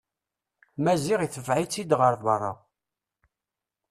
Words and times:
Maziɣ 0.83 1.19
itbeɛ-itt-id 1.21 1.91
ɣer 1.99 2.13
berra. 2.23 2.51